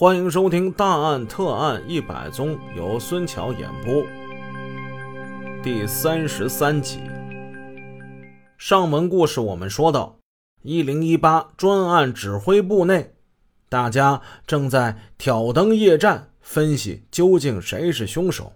[0.00, 4.06] 欢迎收听《大案特案一百宗》，由孙桥演播。
[5.60, 7.00] 第三十三集，
[8.56, 10.20] 上文故事我们说到，
[10.62, 13.14] 一零一八专案指挥部内，
[13.68, 18.52] 大家正在挑灯夜战，分析究竟谁是凶手。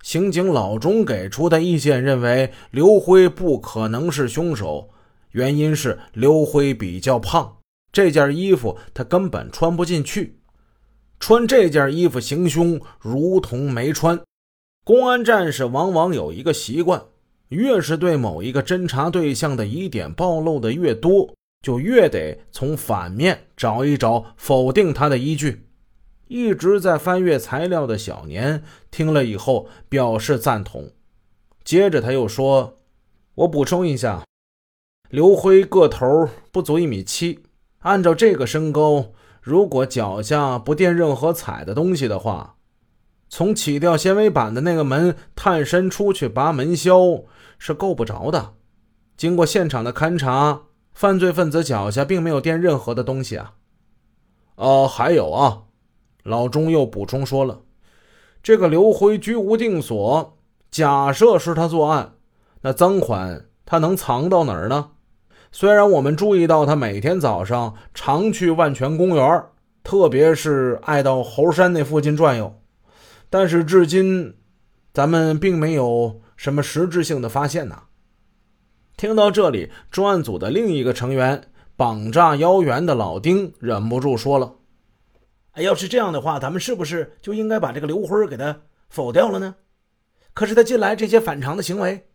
[0.00, 4.88] 刑警老钟给出的意见认为，刘辉不可能是凶手，
[5.32, 7.58] 原因是刘辉比较胖，
[7.92, 10.38] 这件衣服他根本穿不进去。
[11.26, 14.20] 穿这件衣服行凶，如同没穿。
[14.84, 17.02] 公安战士往往有一个习惯，
[17.48, 25.66] 越是对某一个侦查对象的疑点暴露的越多，就越得从反面找一找否定他的依据。
[26.28, 30.90] 一直在翻阅材料的小年听了以后表示赞同，
[31.64, 32.80] 接着他又说
[33.36, 34.26] ：“我补充一下，
[35.08, 37.38] 刘辉个头不足一米七，
[37.78, 39.06] 按照这个身高。”
[39.44, 42.56] 如果脚下不垫任何踩的东西的话，
[43.28, 46.98] 从起掉纤维板的那个门探身出去拔门销
[47.58, 48.54] 是够不着的。
[49.18, 50.62] 经过现场的勘查，
[50.94, 53.52] 犯罪分子脚下并没有垫任何的东西啊。
[54.54, 55.64] 哦，还有啊，
[56.22, 57.60] 老钟又补充说了，
[58.42, 60.38] 这个刘辉居无定所，
[60.70, 62.14] 假设是他作案，
[62.62, 64.92] 那赃款他能藏到哪儿呢？
[65.56, 69.44] 虽然我们注意到他每天早上常去万泉公园，
[69.84, 72.60] 特别是爱到猴山那附近转悠，
[73.30, 74.36] 但是至今
[74.92, 77.84] 咱们并没有什么实质性的发现呐。
[78.96, 81.40] 听到这里，专案组的另一个成员
[81.76, 84.56] 绑炸腰圆的老丁忍不住说了
[85.54, 89.54] ：“哎，要是这样的话，咱们是不是就应该把这个刘辉给他否掉了呢？
[90.32, 92.08] 可是他近来这些反常的行为，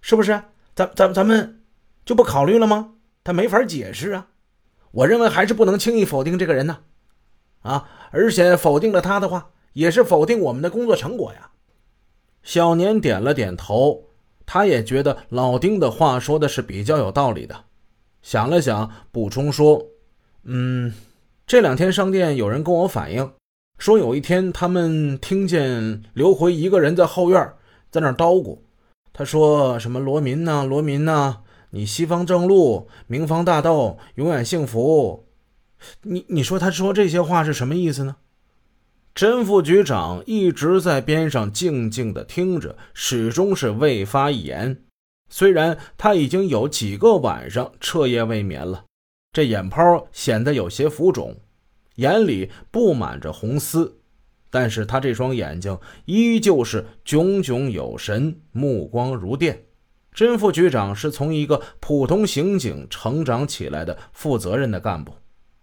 [0.00, 0.42] 是不是？
[0.74, 1.58] 咱咱咱们。”
[2.04, 2.94] 就不考虑了吗？
[3.24, 4.26] 他没法解释啊！
[4.90, 6.80] 我认为还是不能轻易否定这个人呢。
[7.60, 11.50] 啊，而且否定了他的话，也是否定我们的工作成果呀。
[12.42, 14.08] 小年点了点头，
[14.44, 17.66] 他也觉得老丁的话说的是比较有道理的。
[18.20, 19.86] 想了想，补充说
[20.42, 20.92] ：“嗯，
[21.46, 23.32] 这两天商店有人跟我反映，
[23.78, 27.52] 说有一天他们听见刘回一个人在后院
[27.88, 28.58] 在那叨咕，
[29.12, 31.42] 他说什么罗民呐，罗民呐。”
[31.74, 35.26] 你西方正路，明方大道，永远幸福。
[36.02, 38.16] 你你说他说这些话是什么意思呢？
[39.14, 44.84] 甄副局长一直在边上静静的听着，始终是未发一言。
[45.30, 48.84] 虽然他已经有几个晚上彻夜未眠了，
[49.32, 51.34] 这眼泡显得有些浮肿，
[51.94, 53.98] 眼里布满着红丝，
[54.50, 59.64] 但是他这双眼睛依旧是炯炯有神，目光如电。
[60.12, 65.14] 甄副局长是从一个普通刑警成长起来的负责任的干部，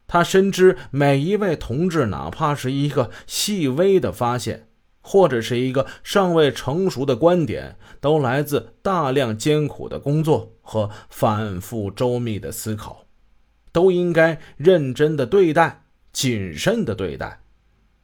[0.07, 4.67] 他深知每一位同志，哪怕是一个细微的发现，
[5.01, 13.05] 或者是一个尚未成熟的观点，都来自大量艰苦的工作和反复周密的思考，
[13.71, 17.41] 都应该认真的对待，谨慎的对待。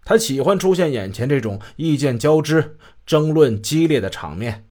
[0.03, 4.65] 他喜欢出现眼前这种意见交织、争论激烈的场面。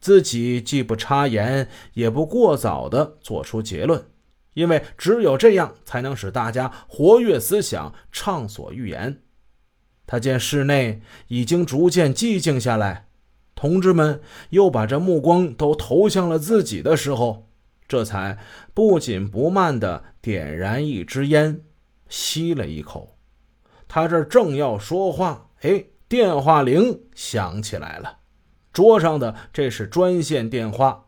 [0.00, 4.04] 自己既不插言，也不过早地做出结论，
[4.52, 9.22] 因为只有这样才能使大家活跃思想，畅所欲言。
[10.06, 13.06] 他见室内已经逐渐寂静下来，
[13.54, 17.48] 同志们又把这目光都投向了自己的时候，
[17.88, 18.38] 这才
[18.74, 21.62] 不紧不慢地点燃一支烟，
[22.10, 23.16] 吸了一口。
[23.88, 28.18] 他这正要说话，哎，电话铃响起来了。
[28.74, 31.06] 桌上的这是专线电话，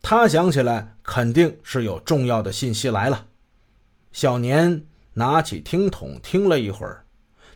[0.00, 3.26] 他想起来肯定是有重要的信息来了。
[4.12, 7.04] 小年拿起听筒听了一会儿，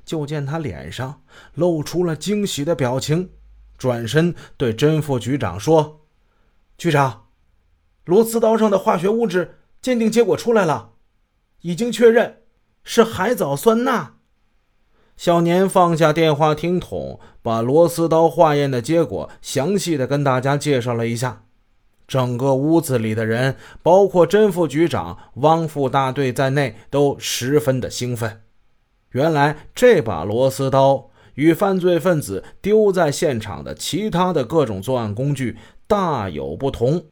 [0.04, 1.22] 就见他脸上
[1.54, 3.30] 露出了惊喜的表情，
[3.78, 6.06] 转身对甄副局长说
[6.76, 7.28] ：“局长，
[8.04, 10.92] 螺丝刀上的化学物质鉴定结果出来了，
[11.62, 12.42] 已经确认
[12.84, 14.15] 是海藻酸钠。”
[15.16, 21.44] 小年放下电话听筒，把螺丝刀化验的结果详细的跟大家介绍了一下。
[22.06, 28.42] 整个屋子里的人，包括甄副局长、汪副大队在内，都十分的兴奋。
[29.12, 37.06] 原来这把螺丝刀与犯罪分子丢在现场的其他的各种作案工具大有不同，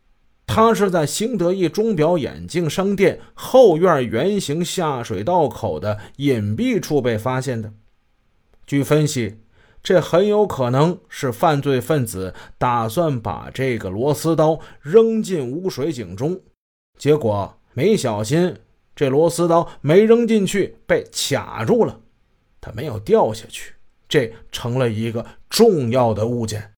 [0.46, 7.72] 它是在新德意钟表眼镜商店后院圆形下水道口的隐蔽处被发现的。
[8.66, 9.38] 据分析，
[9.82, 16.40] 这很有可能是犯罪分子打算把这个螺丝刀扔进污水井中，
[16.98, 18.56] 结果没小心，
[18.96, 22.00] 这螺丝刀没扔进去，被卡住了。
[22.60, 23.74] 它没有掉下去，
[24.08, 26.72] 这成了一个重要的物件。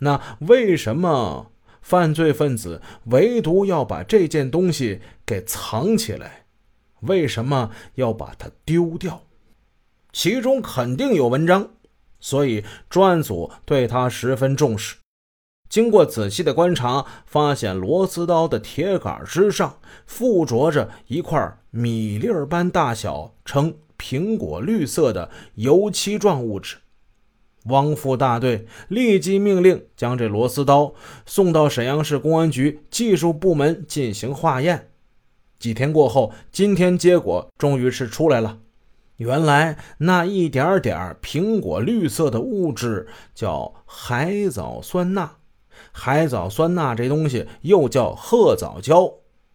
[0.00, 1.50] 那为什么
[1.80, 6.44] 犯罪分子唯独要把这件东西给藏起来？
[7.00, 9.22] 为什么要把它丢掉？
[10.12, 11.70] 其中肯定有文章，
[12.18, 14.96] 所以专案组对他十分重视。
[15.68, 26.78] 经过仔细的观察，发现螺丝刀的铁杆之上附着着一块米粒般大小、呈苹果绿色的油漆状物质。
[27.64, 30.94] 汪副大队立即命令将这螺丝刀
[31.26, 34.88] 送到沈阳市公安局技术部门进行化验。
[35.58, 38.58] 几天过后，今天结果终于是出来了。
[39.18, 45.36] 原来那一点点苹果绿色的物质叫海藻酸钠。
[45.92, 49.12] 海藻酸钠这东西又叫褐藻胶，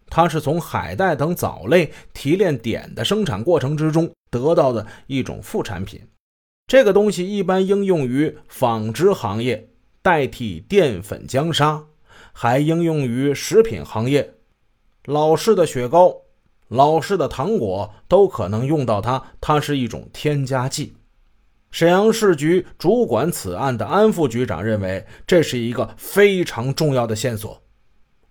[0.08, 6.02] 它是从海带等藻类提炼碘的生产过程之中得到的一种副产品。
[6.68, 9.70] 这个东西一般应用于纺织行业，
[10.02, 11.86] 代替淀粉浆砂，
[12.34, 14.34] 还应用于食品行业。
[15.06, 16.16] 老式的雪糕、
[16.74, 20.94] 老式的糖果都可能用到它，它是一种添加剂。
[21.70, 27.62] 沈阳市局主管此案的安副局长认为，这是一个非常重要的线索。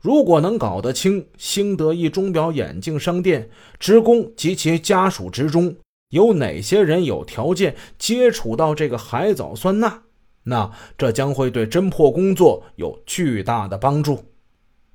[0.01, 3.49] 如果能搞得清兴德一钟表眼镜商店
[3.79, 5.77] 职工及其家属之中
[6.11, 10.03] 有哪些人有条件接触到这个海藻酸钠，
[10.43, 10.69] 那
[10.99, 14.25] 这将会对侦破工作有巨大的帮助。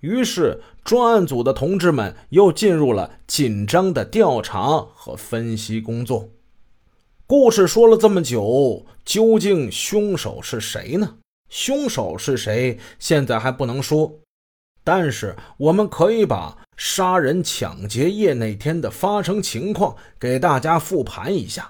[0.07, 6.29] 于是，专案组的同志们又进入了紧张的调查和分析工作。
[7.25, 11.15] 故事说了这么久，究竟凶手是谁呢？
[11.49, 14.13] 凶手是谁，现在还不能说。
[14.81, 21.69] 但是，我们可以把杀人抢劫夜那天的发生情况给大家复盘一下，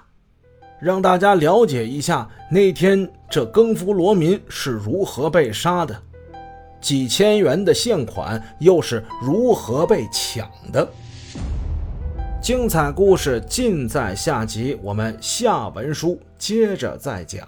[0.80, 6.00] 让大家了解一下那天这更夫罗民是如何被杀的。
[6.80, 10.88] 几千元的现款又是如何被抢的？
[12.40, 17.46] 精彩故事尽在下集，我们下文书接着再讲。